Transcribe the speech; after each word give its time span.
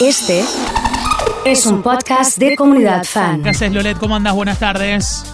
Este 0.00 0.44
es 1.44 1.66
un 1.66 1.82
podcast 1.82 2.38
de 2.38 2.56
comunidad 2.56 3.04
fan. 3.04 3.42
¿Qué 3.42 3.50
haces, 3.50 3.72
Lolet? 3.72 3.96
¿Cómo 3.98 4.16
andas? 4.16 4.34
Buenas 4.34 4.58
tardes. 4.58 5.24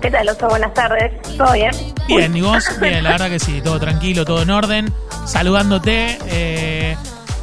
¿Qué 0.00 0.10
tal, 0.10 0.28
Oso? 0.28 0.48
Buenas 0.48 0.74
tardes. 0.74 1.12
¿Todo 1.36 1.52
bien? 1.52 1.70
Bien, 2.06 2.36
¿y 2.36 2.42
vos? 2.42 2.64
Bien, 2.80 3.02
la 3.02 3.10
verdad 3.10 3.30
que 3.30 3.38
sí, 3.38 3.60
todo 3.62 3.80
tranquilo, 3.80 4.24
todo 4.24 4.42
en 4.42 4.50
orden. 4.50 4.92
Saludándote, 5.26 6.18
eh, 6.26 6.96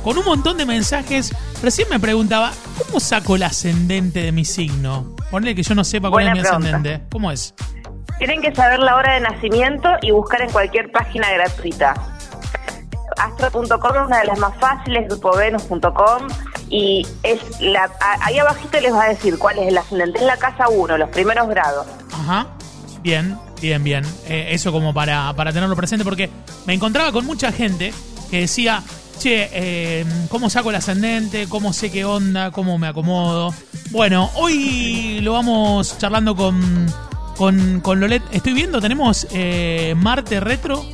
con 0.03 0.17
un 0.17 0.25
montón 0.25 0.57
de 0.57 0.65
mensajes. 0.65 1.33
Recién 1.63 1.87
me 1.89 1.99
preguntaba, 1.99 2.51
¿cómo 2.77 2.99
saco 2.99 3.35
el 3.35 3.43
ascendente 3.43 4.21
de 4.21 4.31
mi 4.31 4.45
signo? 4.45 5.15
Ponle 5.31 5.55
que 5.55 5.63
yo 5.63 5.73
no 5.73 5.83
sepa 5.83 6.09
cuál 6.09 6.25
Buena 6.25 6.31
es 6.31 6.37
mi 6.37 6.41
pregunta. 6.43 6.67
ascendente. 6.69 7.05
¿Cómo 7.11 7.31
es? 7.31 7.53
Tienen 8.19 8.41
que 8.41 8.53
saber 8.53 8.79
la 8.79 8.95
hora 8.95 9.15
de 9.15 9.21
nacimiento 9.21 9.89
y 10.03 10.11
buscar 10.11 10.41
en 10.41 10.51
cualquier 10.51 10.91
página 10.91 11.31
gratuita. 11.31 11.95
Astro.com 13.17 13.95
es 13.95 14.07
una 14.07 14.19
de 14.19 14.25
las 14.25 14.39
más 14.39 14.55
fáciles, 14.57 15.07
grupovenus.com 15.07 16.27
y 16.69 17.05
es 17.23 17.39
ahí 18.21 18.39
abajito 18.39 18.79
les 18.79 18.93
va 18.93 19.03
a 19.03 19.09
decir 19.09 19.37
cuál 19.37 19.59
es 19.59 19.67
el 19.67 19.77
ascendente. 19.77 20.19
Es 20.19 20.25
la 20.25 20.37
casa 20.37 20.69
1, 20.69 20.97
los 20.97 21.09
primeros 21.09 21.47
grados. 21.49 21.85
Ajá. 22.13 22.47
Bien, 23.01 23.37
bien, 23.59 23.83
bien. 23.83 24.05
Eh, 24.27 24.49
eso 24.51 24.71
como 24.71 24.93
para, 24.93 25.33
para 25.33 25.51
tenerlo 25.51 25.75
presente, 25.75 26.05
porque 26.05 26.29
me 26.65 26.73
encontraba 26.73 27.11
con 27.11 27.25
mucha 27.25 27.51
gente 27.51 27.93
que 28.29 28.41
decía, 28.41 28.83
che, 29.19 29.49
eh, 29.51 30.05
¿cómo 30.29 30.49
saco 30.49 30.69
el 30.69 30.75
ascendente? 30.75 31.47
¿Cómo 31.49 31.73
sé 31.73 31.91
qué 31.91 32.05
onda? 32.05 32.51
¿Cómo 32.51 32.77
me 32.77 32.87
acomodo? 32.87 33.53
Bueno, 33.89 34.29
hoy 34.35 35.19
lo 35.21 35.33
vamos 35.33 35.97
charlando 35.97 36.35
con, 36.35 36.87
con, 37.37 37.81
con 37.81 37.99
Lolet. 37.99 38.23
Estoy 38.31 38.53
viendo, 38.53 38.79
tenemos 38.79 39.27
eh, 39.31 39.93
Marte 39.97 40.39
retro, 40.39 40.85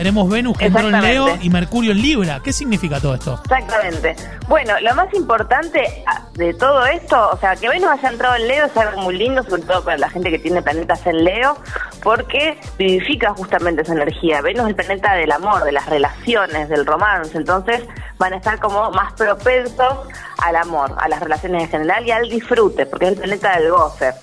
tenemos 0.00 0.30
Venus 0.30 0.56
que 0.56 0.64
entró 0.64 0.88
en 0.88 0.98
Leo 0.98 1.36
y 1.42 1.50
Mercurio 1.50 1.92
en 1.92 2.00
Libra. 2.00 2.40
¿Qué 2.42 2.54
significa 2.54 2.98
todo 3.00 3.16
esto? 3.16 3.38
Exactamente. 3.44 4.16
Bueno, 4.48 4.72
lo 4.80 4.94
más 4.94 5.12
importante 5.12 5.82
ah, 6.06 6.22
de 6.32 6.54
todo 6.54 6.86
esto, 6.86 7.28
o 7.30 7.36
sea, 7.36 7.54
que 7.54 7.68
Venus 7.68 7.90
haya 7.90 8.08
entrado 8.08 8.36
en 8.36 8.48
Leo 8.48 8.64
es 8.64 8.74
algo 8.78 9.02
muy 9.02 9.18
lindo, 9.18 9.42
sobre 9.42 9.60
todo 9.60 9.84
para 9.84 9.98
la 9.98 10.08
gente 10.08 10.30
que 10.30 10.38
tiene 10.38 10.62
planetas 10.62 11.06
en 11.06 11.22
Leo, 11.22 11.58
porque 12.02 12.58
vivifica 12.78 13.34
justamente 13.34 13.82
esa 13.82 13.92
energía. 13.92 14.40
Venus 14.40 14.62
es 14.62 14.68
el 14.68 14.74
planeta 14.76 15.12
del 15.16 15.32
amor, 15.32 15.64
de 15.64 15.72
las 15.72 15.84
relaciones, 15.84 16.70
del 16.70 16.86
romance, 16.86 17.36
entonces 17.36 17.82
van 18.16 18.32
a 18.32 18.36
estar 18.36 18.58
como 18.58 18.90
más 18.92 19.12
propensos 19.12 20.08
al 20.38 20.56
amor, 20.56 20.94
a 20.98 21.08
las 21.08 21.20
relaciones 21.20 21.64
en 21.64 21.68
general 21.68 22.06
y 22.06 22.10
al 22.10 22.26
disfrute, 22.30 22.86
porque 22.86 23.04
es 23.04 23.12
el 23.12 23.18
planeta 23.18 23.58
del 23.58 23.70
goce. 23.70 24.14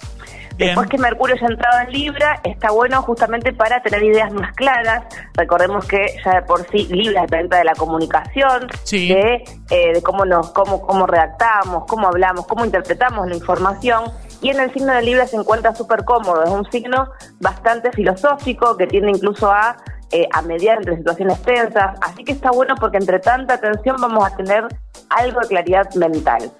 Bien. 0.57 0.69
Después 0.69 0.89
que 0.89 0.97
Mercurio 0.97 1.35
ya 1.39 1.45
ha 1.47 1.51
entrado 1.51 1.79
en 1.81 1.91
Libra, 1.91 2.39
está 2.43 2.71
bueno 2.71 3.01
justamente 3.03 3.53
para 3.53 3.81
tener 3.83 4.03
ideas 4.03 4.31
más 4.33 4.53
claras. 4.55 5.03
Recordemos 5.35 5.85
que 5.85 6.15
ya 6.25 6.35
de 6.35 6.41
por 6.41 6.67
sí 6.69 6.87
Libra 6.89 7.23
es 7.23 7.27
planeta 7.29 7.57
de 7.57 7.63
la 7.63 7.75
comunicación, 7.75 8.67
Sí. 8.83 9.07
de, 9.09 9.43
eh, 9.69 9.93
de 9.93 10.01
cómo 10.01 10.25
nos, 10.25 10.51
cómo, 10.51 10.81
cómo 10.81 11.05
redactamos, 11.05 11.85
cómo 11.87 12.07
hablamos, 12.07 12.47
cómo 12.47 12.65
interpretamos 12.65 13.27
la 13.27 13.35
información. 13.35 14.05
Y 14.41 14.49
en 14.49 14.59
el 14.59 14.71
signo 14.73 14.93
de 14.93 15.01
Libra 15.01 15.27
se 15.27 15.35
encuentra 15.35 15.75
súper 15.75 16.03
cómodo, 16.05 16.43
es 16.43 16.49
un 16.49 16.69
signo 16.71 17.09
bastante 17.39 17.91
filosófico 17.91 18.77
que 18.77 18.87
tiende 18.87 19.09
incluso 19.11 19.51
a, 19.51 19.77
eh, 20.11 20.27
a 20.31 20.41
mediar 20.41 20.77
entre 20.77 20.97
situaciones 20.97 21.41
tensas. 21.41 21.97
Así 22.01 22.23
que 22.23 22.31
está 22.31 22.51
bueno 22.51 22.75
porque 22.79 22.97
entre 22.97 23.19
tanta 23.19 23.59
tensión 23.59 23.97
vamos 23.99 24.25
a 24.25 24.35
tener 24.35 24.67
algo 25.09 25.39
de 25.41 25.47
claridad 25.47 25.93
mental. 25.95 26.51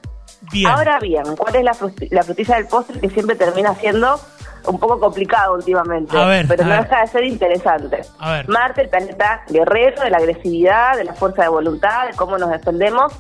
Bien. 0.52 0.68
Ahora 0.72 1.00
bien, 1.00 1.24
¿cuál 1.38 1.56
es 1.56 1.64
la, 1.64 1.76
la 2.12 2.24
frutilla 2.24 2.56
del 2.56 2.68
postre 2.68 3.00
que 3.00 3.10
siempre 3.10 3.36
termina 3.36 3.74
siendo 3.76 4.20
un 4.66 4.80
poco 4.80 5.00
complicado 5.00 5.56
últimamente? 5.56 6.18
A 6.18 6.26
ver, 6.26 6.48
pero 6.48 6.64
a 6.64 6.68
no 6.68 6.72
ver. 6.74 6.84
deja 6.84 7.02
de 7.02 7.08
ser 7.08 7.24
interesante. 7.24 8.02
A 8.20 8.32
ver. 8.34 8.50
Marte, 8.50 8.82
el 8.82 8.90
planeta 8.90 9.42
guerrero, 9.50 10.02
de 10.04 10.10
la 10.10 10.18
agresividad, 10.18 10.96
de 10.98 11.06
la 11.06 11.14
fuerza 11.14 11.42
de 11.44 11.50
voluntad, 11.50 12.08
de 12.08 12.14
cómo 12.16 12.38
nos 12.38 12.50
defendemos, 12.52 13.14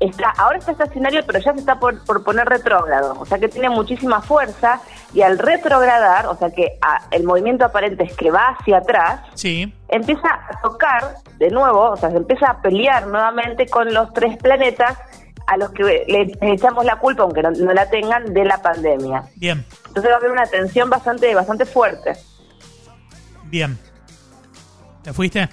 está 0.00 0.30
ahora 0.36 0.58
está 0.58 0.72
estacionario, 0.72 1.22
pero 1.26 1.38
ya 1.38 1.52
se 1.54 1.60
está 1.60 1.78
por, 1.78 2.04
por 2.04 2.22
poner 2.24 2.46
retrógrado. 2.48 3.16
O 3.18 3.24
sea 3.24 3.38
que 3.38 3.48
tiene 3.48 3.70
muchísima 3.70 4.20
fuerza 4.20 4.80
y 5.14 5.22
al 5.22 5.38
retrogradar, 5.38 6.26
o 6.26 6.36
sea 6.36 6.50
que 6.50 6.78
a- 6.82 7.02
el 7.12 7.24
movimiento 7.24 7.64
aparente 7.64 8.04
es 8.04 8.14
que 8.14 8.30
va 8.30 8.56
hacia 8.58 8.78
atrás, 8.78 9.20
Sí. 9.34 9.72
empieza 9.88 10.28
a 10.28 10.60
tocar 10.60 11.14
de 11.38 11.48
nuevo, 11.50 11.90
o 11.92 11.96
sea, 11.96 12.10
se 12.10 12.16
empieza 12.18 12.50
a 12.50 12.60
pelear 12.60 13.06
nuevamente 13.06 13.66
con 13.68 13.94
los 13.94 14.12
tres 14.12 14.36
planetas 14.36 14.98
a 15.46 15.56
los 15.56 15.70
que 15.70 15.82
le, 15.82 16.52
echamos 16.52 16.84
la 16.84 16.96
culpa, 16.98 17.22
aunque 17.22 17.42
no, 17.42 17.50
no 17.50 17.72
la 17.72 17.88
tengan, 17.88 18.32
de 18.32 18.44
la 18.44 18.60
pandemia. 18.60 19.22
Bien. 19.36 19.64
Entonces 19.88 20.10
va 20.10 20.14
a 20.16 20.18
haber 20.18 20.30
una 20.30 20.46
tensión 20.46 20.90
bastante, 20.90 21.34
bastante 21.34 21.64
fuerte. 21.64 22.12
Bien. 23.44 23.78
¿Te 25.02 25.12
fuiste? 25.12 25.48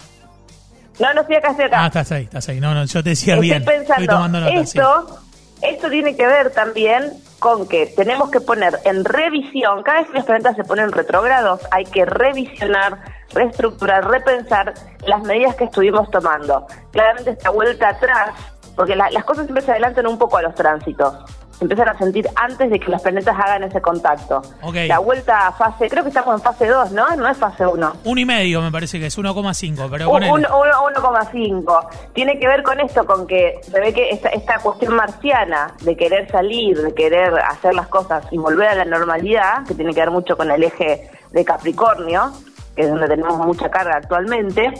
No, 0.99 1.13
no 1.13 1.21
estoy 1.21 1.35
acá, 1.37 1.51
estoy 1.51 1.65
acá. 1.65 1.83
Ah, 1.83 1.87
estás 1.87 2.11
ahí, 2.11 2.23
estás 2.23 2.49
ahí. 2.49 2.59
No, 2.59 2.73
no, 2.73 2.85
yo 2.85 3.03
te 3.03 3.09
decía 3.11 3.35
Estoy 3.35 3.49
bien. 3.49 3.65
pensando, 3.65 4.37
Estoy 4.39 4.65
sí. 4.65 4.77
esto, 4.79 5.19
esto 5.61 5.89
tiene 5.89 6.15
que 6.15 6.25
ver 6.25 6.51
también 6.51 7.13
con 7.39 7.67
que 7.67 7.87
tenemos 7.87 8.31
que 8.31 8.39
poner 8.39 8.79
en 8.85 9.03
revisión, 9.03 9.83
cada 9.83 9.99
vez 9.99 10.07
que 10.09 10.17
los 10.17 10.25
planetas 10.25 10.55
se 10.55 10.63
ponen 10.63 10.91
retrógrados, 10.93 11.59
hay 11.71 11.83
que 11.83 12.05
revisionar, 12.05 12.99
reestructurar, 13.33 14.07
repensar 14.09 14.73
las 15.05 15.21
medidas 15.23 15.55
que 15.55 15.65
estuvimos 15.65 16.09
tomando. 16.09 16.65
Claramente 16.91 17.31
esta 17.31 17.49
vuelta 17.49 17.89
atrás, 17.89 18.29
porque 18.75 18.95
la- 18.95 19.09
las 19.11 19.23
cosas 19.23 19.45
siempre 19.45 19.63
se 19.63 19.71
adelantan 19.71 20.07
un 20.07 20.17
poco 20.17 20.37
a 20.37 20.41
los 20.41 20.55
tránsitos. 20.55 21.13
Se 21.57 21.65
empiezan 21.65 21.87
a 21.89 21.97
sentir 21.97 22.27
antes 22.35 22.67
de 22.71 22.79
que 22.79 22.89
los 22.91 22.99
planetas 23.01 23.35
hagan 23.39 23.63
ese 23.63 23.79
contacto. 23.79 24.41
La 24.87 24.97
vuelta 24.99 25.47
a 25.47 25.51
fase, 25.51 25.87
creo 25.87 26.01
que 26.01 26.09
estamos 26.09 26.35
en 26.35 26.41
fase 26.41 26.65
2, 26.67 26.91
¿no? 26.91 27.15
No 27.15 27.27
es 27.27 27.37
fase 27.37 27.65
1. 27.65 27.93
Uno 28.03 28.19
y 28.19 28.25
medio 28.25 28.59
me 28.59 28.71
parece 28.71 28.99
que 28.99 29.05
es 29.05 29.17
1,5, 29.17 29.87
pero 29.89 30.07
Un- 30.07 30.13
ponele. 30.13 30.31
un- 30.33 30.39
uno- 30.45 30.83
1,5. 30.85 31.87
Tiene 32.13 32.39
que 32.39 32.47
ver 32.47 32.63
con 32.63 32.79
esto, 32.79 33.05
con 33.05 33.27
que 33.27 33.59
se 33.61 33.79
ve 33.79 33.93
que 33.93 34.09
esta, 34.09 34.29
esta 34.29 34.57
cuestión 34.59 34.95
marciana 34.95 35.73
de 35.81 35.95
querer 35.95 36.29
salir, 36.31 36.81
de 36.81 36.93
querer 36.95 37.33
hacer 37.39 37.75
las 37.75 37.87
cosas 37.87 38.25
y 38.31 38.37
volver 38.39 38.69
a 38.69 38.75
la 38.75 38.85
normalidad, 38.85 39.63
que 39.67 39.75
tiene 39.75 39.93
que 39.93 39.99
ver 40.01 40.11
mucho 40.11 40.35
con 40.35 40.49
el 40.49 40.63
eje 40.63 41.09
de 41.31 41.45
Capricornio, 41.45 42.31
que 42.75 42.81
es 42.81 42.89
donde 42.89 43.07
tenemos 43.07 43.37
mucha 43.37 43.69
carga 43.69 43.97
actualmente, 43.97 44.73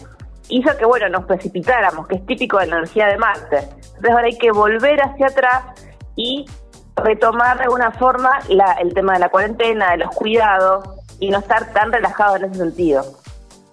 hizo 0.50 0.70
que, 0.78 0.86
bueno, 0.86 1.10
nos 1.10 1.26
precipitáramos, 1.26 2.08
que 2.08 2.16
es 2.16 2.26
típico 2.26 2.60
de 2.60 2.68
la 2.68 2.78
energía 2.78 3.08
de 3.08 3.18
Marte. 3.18 3.58
Entonces 3.58 4.10
ahora 4.12 4.26
hay 4.28 4.38
que 4.38 4.52
volver 4.52 5.00
hacia 5.02 5.28
atrás 5.28 5.64
y 6.16 6.46
retomar 6.96 7.58
de 7.58 7.64
alguna 7.64 7.92
forma 7.92 8.40
la- 8.50 8.74
el 8.74 8.94
tema 8.94 9.14
de 9.14 9.20
la 9.20 9.30
cuarentena, 9.30 9.92
de 9.92 9.98
los 9.98 10.10
cuidados 10.16 10.88
y 11.20 11.30
no 11.30 11.40
estar 11.40 11.72
tan 11.74 11.92
relajados 11.92 12.38
en 12.42 12.46
ese 12.46 12.56
sentido. 12.60 13.04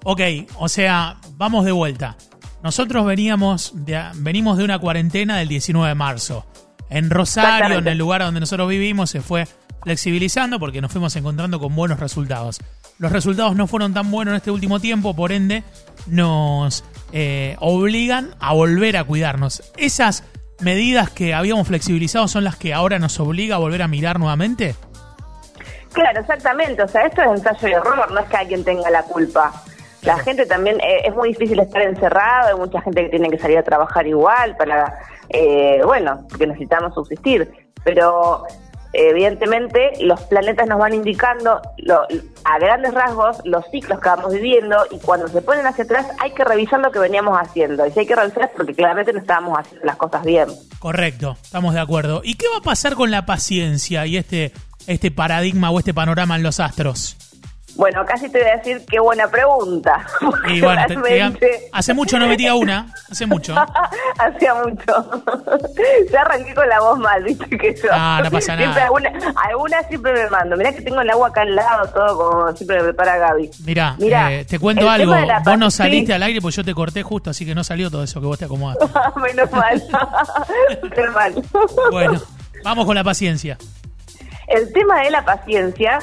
Ok, 0.05 0.21
o 0.59 0.69
sea, 0.69 1.17
vamos 1.37 1.65
de 1.65 1.73
vuelta. 1.73 2.17
Nosotros 2.63 3.05
veníamos 3.05 3.73
de, 3.75 4.03
venimos 4.17 4.57
de 4.59 4.65
una 4.65 4.79
cuarentena 4.79 5.37
del 5.39 5.49
19 5.49 5.89
de 5.89 5.95
marzo. 5.95 6.47
En 6.89 7.11
Rosario, 7.11 7.79
en 7.79 7.87
el 7.89 7.99
lugar 7.99 8.23
donde 8.23 8.41
nosotros 8.41 8.69
vivimos, 8.69 9.11
se 9.11 9.21
fue 9.21 9.47
flexibilizando 9.83 10.59
porque 10.59 10.81
nos 10.81 10.93
fuimos 10.93 11.15
encontrando 11.17 11.59
con 11.61 11.75
buenos 11.75 12.01
resultados. 12.01 12.59
Los 12.99 13.13
resultados 13.13 13.57
no 13.57 13.67
fueron 13.67 13.95
tan 13.95 14.11
buenos 14.11 14.33
en 14.33 14.37
este 14.37 14.51
último 14.51 14.79
tiempo, 14.81 15.15
por 15.15 15.33
ende, 15.33 15.63
nos 16.07 16.85
eh, 17.13 17.57
obligan 17.61 18.35
a 18.41 18.55
volver 18.55 18.97
a 18.97 19.05
cuidarnos. 19.05 19.63
Esas 19.77 20.25
medidas 20.61 21.11
que 21.11 21.35
habíamos 21.35 21.69
flexibilizado 21.69 22.29
son 22.29 22.45
las 22.45 22.57
que 22.57 22.75
ahora 22.75 22.99
nos 22.99 23.19
obliga 23.21 23.57
a 23.57 23.59
volver 23.59 23.83
a 23.83 23.89
mirar 23.89 24.19
nuevamente. 24.19 24.75
Claro, 25.93 26.21
exactamente. 26.21 26.83
O 26.83 26.89
sea, 26.89 27.07
esto 27.07 27.23
es 27.23 27.31
ensayo 27.31 27.69
y 27.69 27.73
error, 27.73 28.11
no 28.13 28.21
es 28.21 28.29
que 28.29 28.37
alguien 28.37 28.65
tenga 28.65 28.91
la 28.91 29.03
culpa. 29.03 29.53
La 30.03 30.19
gente 30.19 30.47
también, 30.47 30.81
eh, 30.81 31.03
es 31.05 31.15
muy 31.15 31.31
difícil 31.31 31.61
estar 31.61 31.83
encerrado, 31.83 32.49
hay 32.49 32.55
mucha 32.55 32.81
gente 32.81 33.03
que 33.03 33.09
tiene 33.11 33.29
que 33.29 33.39
salir 33.39 33.59
a 33.59 33.63
trabajar 33.63 34.07
igual 34.07 34.57
para, 34.57 34.99
eh, 35.29 35.81
bueno, 35.85 36.27
porque 36.29 36.47
necesitamos 36.47 36.95
subsistir. 36.95 37.51
Pero 37.85 38.45
evidentemente 38.93 39.93
los 40.01 40.21
planetas 40.23 40.67
nos 40.69 40.79
van 40.79 40.95
indicando 40.95 41.61
lo- 41.79 42.07
a 42.45 42.59
grandes 42.59 42.93
rasgos 42.95 43.39
los 43.45 43.65
ciclos 43.71 44.01
que 44.01 44.09
vamos 44.09 44.33
viviendo 44.33 44.77
y 44.91 44.99
cuando 44.99 45.29
se 45.29 45.43
ponen 45.43 45.67
hacia 45.67 45.85
atrás 45.85 46.07
hay 46.19 46.33
que 46.33 46.45
revisar 46.45 46.81
lo 46.81 46.91
que 46.91 46.99
veníamos 46.99 47.39
haciendo. 47.39 47.87
Y 47.87 47.93
si 47.93 48.01
hay 48.01 48.07
que 48.07 48.17
revisar 48.17 48.45
es 48.45 48.51
porque 48.57 48.75
claramente 48.75 49.13
no 49.13 49.21
estábamos 49.21 49.59
haciendo 49.59 49.87
las 49.87 49.97
cosas 49.97 50.25
bien. 50.25 50.49
Correcto, 50.79 51.37
estamos 51.43 51.75
de 51.75 51.81
acuerdo. 51.81 52.23
¿Y 52.25 52.35
qué 52.35 52.47
va 52.53 52.59
a 52.59 52.63
pasar 52.63 52.95
con 52.95 53.11
la 53.11 53.27
paciencia 53.27 54.07
y 54.07 54.17
este, 54.17 54.53
este 54.87 55.11
paradigma 55.11 55.71
o 55.71 55.79
este 55.79 55.95
panorama 55.95 56.37
en 56.37 56.43
los 56.43 56.59
astros? 56.61 57.17
Bueno, 57.81 58.05
casi 58.05 58.29
te 58.29 58.41
voy 58.43 58.51
a 58.51 58.57
decir 58.59 58.85
qué 58.87 59.01
buena 59.01 59.27
pregunta. 59.29 60.05
Y 60.49 60.61
bueno, 60.61 60.83
te- 60.87 60.97
te- 61.39 61.69
hace 61.73 61.95
mucho 61.95 62.19
no 62.19 62.27
metía 62.27 62.55
una, 62.55 62.93
hace 63.11 63.25
mucho. 63.27 63.55
Hacía 64.19 64.55
mucho. 64.55 65.23
ya 66.13 66.21
arranqué 66.21 66.55
con 66.55 66.69
la 66.69 66.79
voz 66.81 66.99
mal, 66.99 67.25
viste 67.25 67.49
que 67.57 67.75
yo. 67.75 67.89
Ah, 67.91 68.21
no 68.23 68.31
pasa 68.31 68.55
nada. 68.55 68.85
Alguna, 68.85 69.11
alguna 69.49 69.83
siempre 69.85 70.13
me 70.13 70.29
mando. 70.29 70.59
Mirá 70.59 70.73
que 70.75 70.83
tengo 70.83 71.01
el 71.01 71.09
agua 71.09 71.29
acá 71.29 71.41
al 71.41 71.57
lado, 71.57 71.89
todo 71.89 72.19
como 72.19 72.53
siempre 72.55 72.77
me 72.79 72.85
prepara 72.85 73.17
Gaby. 73.17 73.51
Mirá, 73.65 73.95
Mirá, 73.99 74.31
eh, 74.33 74.45
te 74.45 74.59
cuento 74.59 74.89
algo. 74.91 75.15
la 75.15 75.39
Vos 75.41 75.57
no 75.59 75.71
saliste 75.71 76.09
sí. 76.09 76.13
al 76.13 76.23
aire 76.23 76.43
porque 76.43 76.57
yo 76.59 76.65
te 76.65 76.75
corté 76.75 77.03
justo, 77.03 77.31
así 77.31 77.47
que 77.47 77.55
no 77.55 77.65
salió 77.65 77.91
todo 77.91 78.03
eso 78.05 78.21
que 78.21 78.27
vos 78.27 78.39
te 78.39 78.45
acomodaste. 78.45 78.85
Menos 79.21 79.51
mal. 79.53 79.83
Menos 80.95 81.15
mal. 81.15 81.35
Bueno, 81.91 82.21
vamos 82.63 82.85
con 82.85 82.95
la 82.95 83.05
paciencia. 83.05 83.57
El 84.49 84.71
tema 84.75 85.01
de 85.01 85.11
la 85.13 85.25
paciencia 85.25 85.99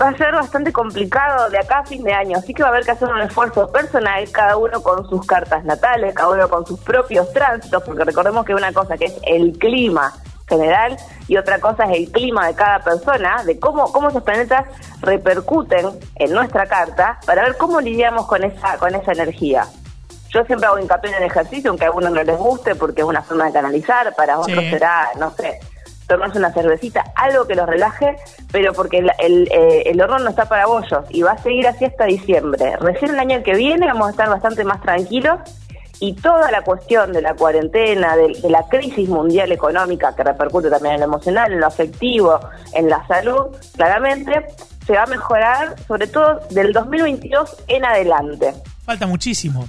va 0.00 0.08
a 0.08 0.16
ser 0.16 0.32
bastante 0.34 0.72
complicado 0.72 1.48
de 1.50 1.58
acá 1.58 1.78
a 1.78 1.86
fin 1.86 2.02
de 2.04 2.12
año, 2.12 2.38
así 2.38 2.52
que 2.52 2.62
va 2.62 2.68
a 2.68 2.72
haber 2.72 2.84
que 2.84 2.90
hacer 2.92 3.08
un 3.08 3.20
esfuerzo 3.20 3.70
personal, 3.70 4.30
cada 4.30 4.56
uno 4.56 4.82
con 4.82 5.08
sus 5.08 5.26
cartas 5.26 5.64
natales, 5.64 6.14
cada 6.14 6.28
uno 6.28 6.48
con 6.48 6.66
sus 6.66 6.78
propios 6.80 7.32
tránsitos, 7.32 7.82
porque 7.82 8.04
recordemos 8.04 8.44
que 8.44 8.54
una 8.54 8.72
cosa 8.72 8.96
que 8.96 9.06
es 9.06 9.16
el 9.24 9.56
clima 9.58 10.12
general 10.48 10.96
y 11.26 11.36
otra 11.36 11.58
cosa 11.58 11.84
es 11.84 11.98
el 11.98 12.12
clima 12.12 12.46
de 12.46 12.54
cada 12.54 12.80
persona, 12.80 13.42
de 13.44 13.58
cómo, 13.58 13.90
cómo 13.92 14.08
esos 14.08 14.22
planetas 14.22 14.64
repercuten 15.00 15.86
en 16.16 16.32
nuestra 16.32 16.66
carta, 16.66 17.18
para 17.26 17.42
ver 17.42 17.56
cómo 17.56 17.80
lidiamos 17.80 18.26
con 18.26 18.44
esa, 18.44 18.76
con 18.78 18.94
esa 18.94 19.12
energía. 19.12 19.66
Yo 20.28 20.44
siempre 20.44 20.66
hago 20.66 20.78
hincapié 20.78 21.10
en 21.10 21.16
el 21.16 21.30
ejercicio, 21.30 21.70
aunque 21.70 21.84
a 21.84 21.88
algunos 21.88 22.12
no 22.12 22.22
les 22.22 22.36
guste, 22.36 22.74
porque 22.74 23.00
es 23.00 23.06
una 23.06 23.22
forma 23.22 23.46
de 23.46 23.52
canalizar, 23.52 24.14
para 24.14 24.38
otros 24.38 24.58
Sí. 24.58 24.70
será, 24.70 25.08
no 25.18 25.30
sé, 25.30 25.58
tomarse 26.06 26.38
una 26.38 26.52
cervecita, 26.52 27.04
algo 27.16 27.46
que 27.46 27.54
los 27.54 27.66
relaje, 27.66 28.16
pero 28.52 28.72
porque 28.72 28.98
el, 28.98 29.10
el, 29.18 29.48
eh, 29.50 29.82
el 29.86 30.00
horror 30.00 30.20
no 30.20 30.30
está 30.30 30.44
para 30.46 30.66
bollos 30.66 31.04
y 31.10 31.22
va 31.22 31.32
a 31.32 31.38
seguir 31.38 31.66
así 31.66 31.84
hasta 31.84 32.04
diciembre. 32.04 32.76
Recién 32.80 33.12
el 33.12 33.18
año 33.20 33.42
que 33.42 33.54
viene 33.54 33.86
vamos 33.86 34.08
a 34.08 34.10
estar 34.10 34.28
bastante 34.28 34.64
más 34.64 34.80
tranquilos 34.82 35.40
y 35.98 36.12
toda 36.14 36.50
la 36.50 36.62
cuestión 36.62 37.12
de 37.12 37.22
la 37.22 37.34
cuarentena, 37.34 38.16
de, 38.16 38.38
de 38.40 38.50
la 38.50 38.62
crisis 38.68 39.08
mundial 39.08 39.50
económica 39.50 40.14
que 40.14 40.22
repercute 40.22 40.68
también 40.70 40.94
en 40.94 41.00
lo 41.00 41.06
emocional, 41.06 41.52
en 41.52 41.60
lo 41.60 41.66
afectivo, 41.66 42.38
en 42.74 42.88
la 42.90 43.06
salud, 43.06 43.46
claramente 43.74 44.46
se 44.86 44.92
va 44.92 45.02
a 45.04 45.06
mejorar, 45.06 45.74
sobre 45.88 46.06
todo 46.06 46.38
del 46.50 46.72
2022 46.72 47.56
en 47.66 47.84
adelante. 47.84 48.54
Falta 48.84 49.06
muchísimo. 49.06 49.66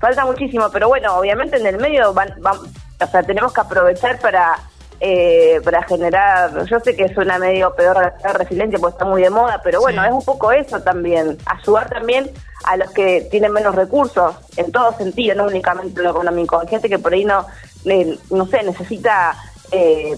Falta 0.00 0.24
muchísimo, 0.24 0.68
pero 0.72 0.88
bueno, 0.88 1.16
obviamente 1.16 1.56
en 1.56 1.66
el 1.66 1.78
medio 1.78 2.12
van, 2.14 2.32
van- 2.40 2.58
o 2.58 3.06
sea, 3.06 3.22
tenemos 3.22 3.52
que 3.52 3.60
aprovechar 3.60 4.18
para 4.20 4.56
eh, 5.00 5.60
para 5.64 5.82
generar, 5.82 6.64
yo 6.66 6.80
sé 6.80 6.96
que 6.96 7.12
suena 7.12 7.38
medio 7.38 7.74
peor 7.74 8.14
la 8.24 8.32
resiliencia 8.32 8.78
porque 8.78 8.94
está 8.94 9.04
muy 9.04 9.22
de 9.22 9.30
moda, 9.30 9.60
pero 9.62 9.80
bueno, 9.80 10.02
Sí. 10.02 10.08
es 10.08 10.14
un 10.14 10.24
poco 10.24 10.52
eso 10.52 10.80
también, 10.80 11.36
ayudar 11.46 11.88
también 11.90 12.30
a 12.64 12.76
los 12.78 12.90
que 12.92 13.28
tienen 13.30 13.52
menos 13.52 13.74
recursos, 13.74 14.34
en 14.56 14.72
todo 14.72 14.96
sentido, 14.96 15.34
no 15.36 15.44
únicamente 15.44 15.98
en 16.00 16.04
lo 16.04 16.10
económico. 16.10 16.58
Hay 16.60 16.68
gente 16.68 16.88
que 16.88 16.98
por 16.98 17.12
ahí 17.12 17.24
no, 17.24 17.46
eh, 17.84 18.18
no 18.30 18.46
sé, 18.46 18.62
necesita 18.62 19.36
eh, 19.70 20.16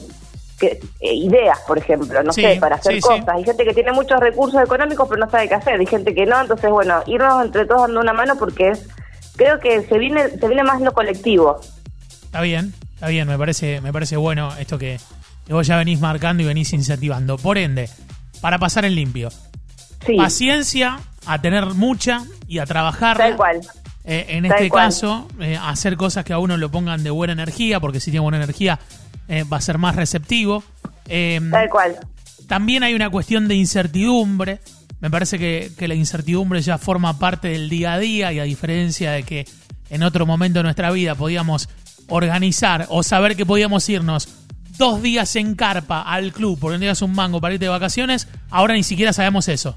que, 0.58 0.80
eh, 1.00 1.14
ideas, 1.14 1.58
por 1.66 1.78
ejemplo, 1.78 2.22
no 2.22 2.32
Sí, 2.32 2.42
sé, 2.42 2.56
para 2.60 2.76
hacer 2.76 2.94
sí, 2.94 3.00
sí. 3.00 3.08
cosas. 3.08 3.28
Hay 3.28 3.44
gente 3.44 3.64
que 3.64 3.74
tiene 3.74 3.92
muchos 3.92 4.18
recursos 4.20 4.62
económicos 4.62 5.08
pero 5.08 5.20
no 5.24 5.30
sabe 5.30 5.48
qué 5.48 5.54
hacer, 5.54 5.78
hay 5.78 5.86
gente 5.86 6.14
que 6.14 6.24
no, 6.26 6.40
entonces 6.40 6.70
bueno, 6.70 7.02
irnos 7.06 7.44
entre 7.44 7.66
todos 7.66 7.82
dando 7.82 8.00
una 8.00 8.12
mano 8.12 8.36
porque 8.36 8.70
es, 8.70 8.86
creo 9.36 9.58
que 9.60 9.82
se 9.86 9.98
viene, 9.98 10.30
se 10.30 10.46
viene 10.48 10.62
más 10.62 10.80
lo 10.80 10.92
colectivo. 10.92 11.60
Está 12.24 12.40
bien, 12.42 12.72
está 12.98 13.08
bien, 13.08 13.28
me 13.28 13.38
parece, 13.38 13.80
me 13.80 13.92
parece 13.92 14.16
bueno 14.16 14.54
esto 14.56 14.76
que, 14.78 14.98
que 15.46 15.52
vos 15.52 15.66
ya 15.66 15.76
venís 15.76 16.00
marcando 16.00 16.42
y 16.42 16.46
venís 16.46 16.72
incentivando. 16.72 17.36
Por 17.38 17.56
ende, 17.58 17.88
para 18.40 18.58
pasar 18.58 18.84
en 18.84 18.94
limpio, 18.94 19.30
Sí, 20.06 20.16
paciencia, 20.16 20.98
a 21.26 21.40
tener 21.40 21.66
mucha 21.74 22.24
y 22.46 22.58
a 22.58 22.66
trabajar. 22.66 23.16
tal 23.18 23.36
cual. 23.36 23.60
Eh, 24.04 24.26
en 24.30 24.44
Tal 24.48 24.52
este 24.52 24.68
cual. 24.70 24.84
caso, 24.86 25.28
eh, 25.40 25.58
hacer 25.60 25.96
cosas 25.96 26.24
que 26.24 26.32
a 26.32 26.38
uno 26.38 26.56
lo 26.56 26.70
pongan 26.70 27.02
de 27.02 27.10
buena 27.10 27.32
energía, 27.34 27.78
porque 27.78 28.00
si 28.00 28.10
tiene 28.10 28.22
buena 28.22 28.38
energía 28.38 28.78
eh, 29.28 29.44
va 29.44 29.58
a 29.58 29.60
ser 29.60 29.76
más 29.78 29.96
receptivo. 29.96 30.64
Eh, 31.08 31.40
Tal 31.50 31.68
cual. 31.68 31.96
también 32.46 32.82
hay 32.84 32.94
una 32.94 33.10
cuestión 33.10 33.48
de 33.48 33.54
incertidumbre. 33.56 34.60
Me 35.00 35.10
parece 35.10 35.38
que, 35.38 35.70
que 35.78 35.86
la 35.88 35.94
incertidumbre 35.94 36.60
ya 36.62 36.78
forma 36.78 37.18
parte 37.18 37.48
del 37.48 37.68
día 37.68 37.92
a 37.94 37.98
día 37.98 38.32
y 38.32 38.40
a 38.40 38.44
diferencia 38.44 39.12
de 39.12 39.22
que 39.24 39.46
en 39.90 40.02
otro 40.02 40.26
momento 40.26 40.58
de 40.60 40.62
nuestra 40.64 40.90
vida 40.90 41.14
podíamos 41.14 41.68
organizar 42.08 42.86
o 42.88 43.02
saber 43.02 43.36
que 43.36 43.46
podíamos 43.46 43.88
irnos 43.88 44.28
dos 44.78 45.02
días 45.02 45.34
en 45.36 45.54
carpa 45.54 46.02
al 46.02 46.32
club 46.32 46.58
porque 46.60 46.74
no 46.74 46.78
tenías 46.80 47.02
un 47.02 47.14
mango 47.14 47.40
para 47.40 47.54
irte 47.54 47.66
de 47.66 47.70
vacaciones, 47.70 48.28
ahora 48.50 48.74
ni 48.74 48.82
siquiera 48.82 49.12
sabemos 49.12 49.48
eso. 49.48 49.74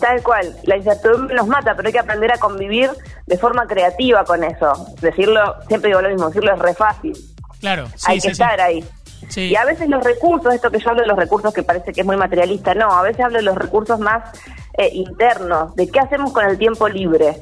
Tal 0.00 0.22
cual, 0.22 0.56
la 0.64 0.76
incertidumbre 0.76 1.34
nos 1.34 1.46
mata, 1.46 1.74
pero 1.76 1.88
hay 1.88 1.92
que 1.92 1.98
aprender 1.98 2.32
a 2.32 2.38
convivir 2.38 2.90
de 3.26 3.38
forma 3.38 3.66
creativa 3.66 4.24
con 4.24 4.42
eso. 4.42 4.72
Decirlo, 5.00 5.56
siempre 5.68 5.90
digo 5.90 6.00
lo 6.00 6.08
mismo, 6.08 6.28
decirlo 6.28 6.54
es 6.54 6.58
re 6.58 6.74
fácil. 6.74 7.12
Claro, 7.60 7.86
sí, 7.94 8.06
hay 8.06 8.16
que 8.16 8.22
sí. 8.22 8.28
estar 8.32 8.60
ahí. 8.60 8.84
Sí. 9.28 9.42
Y 9.42 9.56
a 9.56 9.64
veces 9.64 9.88
los 9.88 10.02
recursos, 10.02 10.52
esto 10.52 10.70
que 10.70 10.80
yo 10.80 10.90
hablo 10.90 11.02
de 11.02 11.08
los 11.08 11.16
recursos 11.16 11.54
que 11.54 11.62
parece 11.62 11.92
que 11.92 12.00
es 12.00 12.06
muy 12.06 12.16
materialista, 12.16 12.74
no, 12.74 12.90
a 12.90 13.02
veces 13.02 13.24
hablo 13.24 13.38
de 13.38 13.44
los 13.44 13.56
recursos 13.56 14.00
más 14.00 14.24
eh, 14.76 14.90
internos, 14.92 15.74
de 15.76 15.88
qué 15.88 16.00
hacemos 16.00 16.32
con 16.32 16.44
el 16.46 16.58
tiempo 16.58 16.88
libre. 16.88 17.36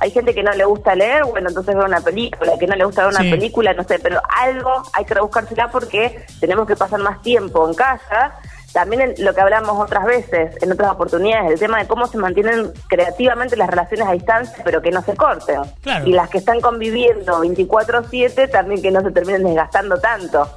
Hay 0.00 0.10
gente 0.10 0.34
que 0.34 0.42
no 0.42 0.52
le 0.52 0.64
gusta 0.64 0.94
leer, 0.94 1.24
bueno, 1.24 1.48
entonces 1.48 1.74
ver 1.74 1.84
una 1.84 2.00
película, 2.00 2.52
que 2.58 2.66
no 2.66 2.76
le 2.76 2.84
gusta 2.84 3.02
ver 3.06 3.14
una 3.14 3.22
Sí. 3.24 3.30
película, 3.30 3.72
no 3.74 3.84
sé, 3.84 3.98
pero 3.98 4.20
algo 4.36 4.82
hay 4.92 5.04
que 5.04 5.14
rebuscársela 5.14 5.70
porque 5.70 6.24
tenemos 6.40 6.66
que 6.66 6.76
pasar 6.76 7.00
más 7.00 7.20
tiempo 7.22 7.66
en 7.68 7.74
casa. 7.74 8.32
También 8.72 9.00
en 9.00 9.14
lo 9.24 9.34
que 9.34 9.40
hablamos 9.40 9.80
otras 9.82 10.04
veces, 10.04 10.54
en 10.62 10.70
otras 10.70 10.92
oportunidades, 10.92 11.52
el 11.52 11.58
tema 11.58 11.78
de 11.78 11.86
cómo 11.88 12.06
se 12.06 12.18
mantienen 12.18 12.70
creativamente 12.86 13.56
las 13.56 13.68
relaciones 13.70 14.06
a 14.06 14.12
distancia, 14.12 14.56
pero 14.62 14.82
que 14.82 14.90
no 14.90 15.02
se 15.02 15.16
corten. 15.16 15.62
Claro. 15.80 16.06
Y 16.06 16.12
las 16.12 16.28
que 16.28 16.36
están 16.38 16.60
conviviendo 16.60 17.40
24/7 17.40 18.46
también 18.46 18.82
que 18.82 18.90
no 18.90 19.00
se 19.00 19.10
terminen 19.10 19.42
desgastando 19.44 19.98
tanto. 19.98 20.48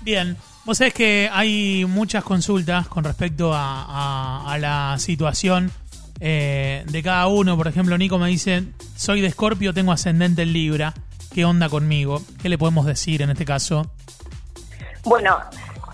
Bien, 0.00 0.36
vos 0.64 0.78
sabés 0.78 0.94
que 0.94 1.28
hay 1.32 1.84
muchas 1.86 2.24
consultas 2.24 2.88
con 2.88 3.04
respecto 3.04 3.52
a, 3.52 3.84
a- 3.86 4.52
a 4.52 4.58
la 4.58 4.98
situación 4.98 5.70
eh, 6.20 6.84
de 6.86 7.02
cada 7.02 7.26
uno. 7.26 7.56
Por 7.56 7.66
ejemplo, 7.68 7.96
Nico 7.98 8.18
me 8.18 8.28
dice, 8.28 8.64
soy 8.96 9.20
de 9.20 9.26
Escorpio, 9.28 9.72
tengo 9.74 9.92
ascendente 9.92 10.42
en 10.42 10.52
Libra. 10.52 10.94
¿Qué 11.34 11.44
onda 11.44 11.68
conmigo? 11.68 12.20
¿Qué 12.42 12.48
le 12.48 12.58
podemos 12.58 12.86
decir 12.86 13.22
en 13.22 13.30
este 13.30 13.44
caso? 13.44 13.90
Bueno, 15.04 15.38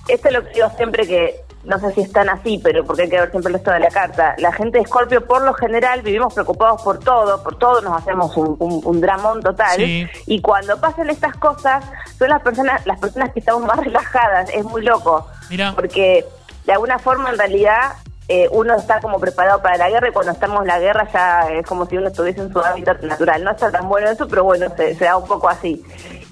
esto 0.09 0.29
es 0.29 0.35
lo 0.35 0.45
que 0.45 0.51
digo 0.55 0.71
siempre 0.77 1.07
que 1.07 1.37
no 1.65 1.81
sé 1.81 1.93
si 1.95 2.01
es 2.03 2.13
tan 2.13 2.29
así, 2.29 2.61
pero 2.63 2.85
porque 2.85 3.03
hay 3.03 3.09
que 3.11 3.21
ver 3.21 3.31
siempre 3.33 3.53
esto 3.57 3.73
de 3.73 3.81
la 3.81 3.89
carta. 3.89 4.35
La 4.39 4.53
gente 4.53 4.79
de 4.79 4.85
Escorpio, 4.85 5.27
por 5.27 5.45
lo 5.45 5.53
general, 5.55 6.01
vivimos 6.03 6.33
preocupados 6.33 6.81
por 6.83 7.01
todo, 7.01 7.43
por 7.43 7.59
todo 7.59 7.81
nos 7.81 8.01
hacemos 8.01 8.37
un, 8.37 8.55
un- 8.61 8.81
un 8.85 9.01
dramón 9.01 9.43
total. 9.43 9.77
Sí. 9.77 10.07
Y 10.27 10.41
cuando 10.41 10.81
pasan 10.81 11.11
estas 11.11 11.35
cosas, 11.37 11.85
son 12.19 12.29
las 12.29 12.41
personas, 12.41 12.87
las 12.87 13.01
personas 13.01 13.33
que 13.33 13.41
estamos 13.41 13.63
más 13.67 13.79
relajadas. 13.85 14.49
Es 14.55 14.65
muy 14.65 14.83
loco. 14.85 15.27
Mira. 15.51 15.73
Porque 15.75 16.25
de 16.67 16.73
alguna 16.73 17.01
forma, 17.01 17.31
en 17.31 17.39
realidad, 17.39 17.95
eh, 18.29 18.49
uno 18.51 18.77
está 18.77 19.01
como 19.01 19.21
preparado 19.21 19.63
para 19.63 19.77
la 19.77 19.89
guerra 19.89 20.09
y 20.09 20.13
cuando 20.13 20.33
estamos 20.33 20.63
en 20.63 20.67
la 20.69 20.81
guerra 20.81 21.09
ya 21.13 21.49
es 21.53 21.67
como 21.67 21.87
si 21.87 21.97
uno 21.97 22.09
estuviese 22.09 22.41
en 22.41 22.53
su 22.53 22.59
hábitat 22.59 23.01
natural. 23.03 23.45
No 23.45 23.53
está 23.53 23.71
tan 23.71 23.89
bueno 23.89 24.09
eso, 24.11 24.27
pero 24.27 24.45
bueno, 24.45 24.67
se, 24.77 24.95
se 24.95 25.05
da 25.05 25.17
un 25.17 25.27
poco 25.27 25.49
así. 25.49 25.83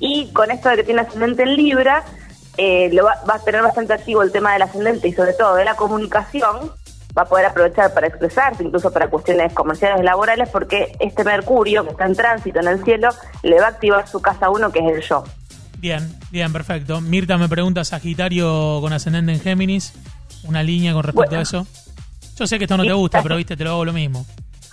Y 0.00 0.32
con 0.32 0.50
esto 0.50 0.68
de 0.68 0.76
que 0.76 0.84
tiene 0.84 1.02
ascendente 1.02 1.44
en 1.44 1.56
Libra, 1.56 2.02
eh, 2.56 2.90
lo 2.92 3.04
va, 3.04 3.16
va 3.28 3.34
a 3.36 3.38
tener 3.38 3.62
bastante 3.62 3.92
activo 3.92 4.22
el 4.22 4.32
tema 4.32 4.52
del 4.52 4.62
ascendente 4.62 5.08
y 5.08 5.12
sobre 5.12 5.32
todo 5.34 5.54
de 5.54 5.64
la 5.64 5.76
comunicación. 5.76 6.72
Va 7.16 7.22
a 7.22 7.26
poder 7.26 7.46
aprovechar 7.46 7.94
para 7.94 8.08
expresarse, 8.08 8.64
incluso 8.64 8.92
para 8.92 9.08
cuestiones 9.08 9.52
comerciales 9.52 10.00
y 10.00 10.02
laborales, 10.02 10.48
porque 10.48 10.96
este 10.98 11.22
Mercurio, 11.22 11.84
que 11.84 11.90
está 11.90 12.06
en 12.06 12.16
tránsito 12.16 12.58
en 12.58 12.66
el 12.66 12.82
cielo, 12.82 13.10
le 13.44 13.60
va 13.60 13.66
a 13.66 13.68
activar 13.68 14.08
su 14.08 14.20
casa 14.20 14.50
uno, 14.50 14.72
que 14.72 14.80
es 14.80 14.96
el 14.96 15.00
yo. 15.00 15.22
Bien, 15.78 16.12
bien, 16.32 16.52
perfecto. 16.52 17.00
Mirta 17.00 17.38
me 17.38 17.48
pregunta, 17.48 17.84
Sagitario 17.84 18.80
con 18.80 18.92
ascendente 18.92 19.30
en 19.32 19.38
Géminis, 19.40 19.92
una 20.42 20.64
línea 20.64 20.92
con 20.92 21.04
respecto 21.04 21.36
Bueno. 21.36 21.38
a 21.38 21.42
eso. 21.42 21.66
Yo 22.36 22.46
sé 22.46 22.58
que 22.58 22.64
esto 22.64 22.76
no 22.76 22.84
te 22.84 22.92
gusta, 22.92 23.22
pero 23.22 23.36
viste, 23.36 23.56
te 23.56 23.64
lo 23.64 23.70
hago 23.70 23.84
lo 23.84 23.92
mismo. 23.92 24.24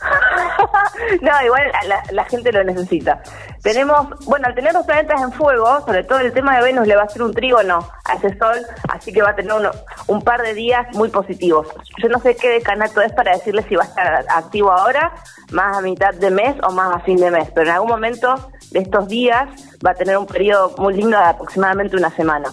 no, 1.22 1.32
igual 1.46 1.62
la, 1.88 2.02
la 2.12 2.26
gente 2.26 2.52
lo 2.52 2.64
necesita. 2.64 3.22
Tenemos, 3.62 4.08
bueno, 4.26 4.48
al 4.48 4.56
tener 4.56 4.74
los 4.74 4.84
planetas 4.86 5.22
en 5.22 5.32
fuego, 5.32 5.80
sobre 5.86 6.04
todo 6.04 6.20
el 6.20 6.34
tema 6.34 6.58
de 6.58 6.64
Venus 6.64 6.88
le 6.88 6.96
va 6.96 7.04
a 7.04 7.06
hacer 7.06 7.22
un 7.22 7.32
trígono 7.34 7.88
a 8.06 8.14
ese 8.16 8.36
sol, 8.40 8.58
así 8.90 9.14
que 9.14 9.22
va 9.22 9.30
a 9.30 9.36
tener 9.36 9.54
uno- 9.54 9.70
un 10.08 10.22
par 10.24 10.42
de 10.42 10.56
días 10.56 10.88
muy 10.94 11.10
positivos. 11.10 11.68
Yo 12.02 12.10
no 12.10 12.20
sé 12.20 12.36
qué 12.36 12.50
decanato 12.50 13.02
es 13.02 13.12
para 13.14 13.34
decirle 13.34 13.64
si 13.70 13.76
va 13.76 13.84
a 13.84 13.88
estar 13.88 14.26
activo 14.30 14.72
ahora, 14.72 15.14
más 15.52 15.78
a 15.78 15.82
mitad 15.82 16.14
de 16.16 16.32
mes 16.32 16.56
o 16.64 16.72
más 16.72 16.96
a 16.96 17.00
fin 17.02 17.18
de 17.18 17.30
mes, 17.30 17.50
pero 17.54 17.68
en 17.70 17.74
algún 17.76 17.90
momento 17.90 18.52
de 18.72 18.80
estos 18.80 19.08
días 19.08 19.50
va 19.86 19.92
a 19.92 19.96
tener 19.96 20.18
un 20.18 20.26
periodo 20.26 20.74
muy 20.80 20.96
lindo 20.96 21.18
de 21.18 21.24
aproximadamente 21.26 21.96
una 21.96 22.10
semana. 22.16 22.50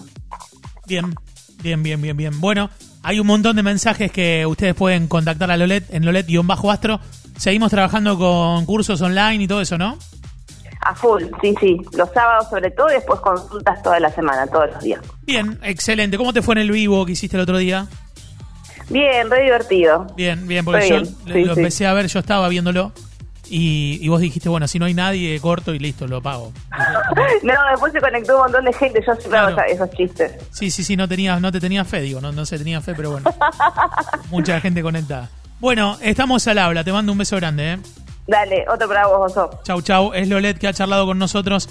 Bien, 0.87 1.15
bien, 1.63 1.83
bien, 1.83 2.03
bien, 2.03 2.17
bien. 2.17 2.41
Bueno, 2.41 2.69
hay 3.09 3.19
un 3.21 3.27
montón 3.27 3.57
de 3.57 3.63
mensajes 3.63 4.13
que 4.13 4.45
ustedes 4.45 4.75
pueden 4.75 5.09
contactar 5.09 5.51
a 5.51 5.57
Lolet 5.57 5.83
en 5.95 6.05
Lolet-Astro. 6.05 7.01
Seguimos 7.39 7.71
trabajando 7.71 8.19
con 8.19 8.67
cursos 8.67 9.01
online 9.01 9.45
y 9.45 9.49
todo 9.49 9.63
eso, 9.63 9.79
¿no? 9.79 9.97
A 10.83 10.95
full, 10.95 11.23
sí, 11.41 11.55
sí, 11.59 11.77
los 11.97 12.11
sábados 12.13 12.49
sobre 12.51 12.71
todo 12.71 12.91
y 12.91 12.97
después 12.97 13.19
consultas 13.21 13.83
toda 13.83 13.99
la 13.99 14.11
semana, 14.13 14.47
todos 14.47 14.71
los 14.75 14.83
días. 14.83 15.01
Bien, 15.23 15.59
excelente. 15.63 16.19
¿Cómo 16.19 16.35
te 16.35 16.43
fue 16.43 16.55
en 16.57 16.59
el 16.59 16.71
vivo 16.71 17.07
que 17.07 17.13
hiciste 17.13 17.39
el 17.39 17.45
otro 17.45 17.57
día? 17.57 17.87
Bien, 18.91 19.31
re 19.31 19.43
divertido. 19.45 20.07
Bien, 20.15 20.47
bien, 20.47 20.65
porque 20.67 20.81
Re 20.81 20.89
yo 20.91 21.01
bien, 21.01 21.17
lo- 21.27 21.35
sí, 21.35 21.45
lo 21.45 21.55
sí. 21.55 21.61
empecé 21.61 21.87
a 21.87 21.95
ver, 21.95 22.09
yo 22.09 22.19
estaba 22.19 22.47
viéndolo 22.51 22.93
y, 23.51 23.99
y 24.01 24.09
vos 24.09 24.21
dijiste, 24.21 24.49
bueno, 24.49 24.67
si 24.69 24.79
no 24.79 24.87
hay 24.87 24.95
nadie, 24.95 25.39
corto 25.41 25.75
y 25.75 25.79
listo, 25.79 26.07
lo 26.07 26.21
pago. 26.23 26.53
No, 27.43 27.53
después 27.71 27.93
se 27.93 28.01
conectó 28.01 28.35
un 28.37 28.43
montón 28.43 28.65
de 28.65 28.73
gente, 28.73 29.01
yo 29.07 29.15
siempre 29.15 29.31
Claro. 29.31 29.57
esos 29.69 29.91
chistes. 29.93 30.33
Sí, 30.51 30.71
sí, 30.71 30.83
sí, 30.83 30.97
no 30.97 31.07
tenías, 31.07 31.41
no 31.41 31.53
te 31.53 31.61
tenía 31.61 31.85
fe, 31.85 32.01
digo, 32.01 32.21
no, 32.21 32.33
no 32.33 32.45
se 32.47 32.59
tenía 32.59 32.81
fe, 32.81 32.95
pero 32.97 33.13
bueno. 33.13 33.33
Mucha 34.31 34.61
gente 34.61 34.83
conectada. 34.83 35.29
Bueno, 35.61 35.97
estamos 36.03 36.47
al 36.49 36.59
habla, 36.59 36.85
te 36.85 36.93
mando 36.93 37.13
un 37.13 37.19
beso 37.19 37.37
grande, 37.37 37.75
¿eh? 37.75 37.79
Dale, 38.27 38.65
otro 38.69 38.87
para 38.89 39.07
vos, 39.07 39.31
Oso. 39.33 39.51
Chau, 39.65 39.81
chau. 39.83 40.13
Es 40.13 40.29
Lolet 40.29 40.59
que 40.59 40.69
ha 40.69 40.73
charlado 40.73 41.07
con 41.07 41.19
nosotros. 41.19 41.67